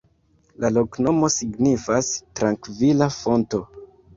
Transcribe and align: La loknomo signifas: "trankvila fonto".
La 0.63 0.71
loknomo 0.77 1.29
signifas: 1.35 2.09
"trankvila 2.41 3.11
fonto". 3.19 3.63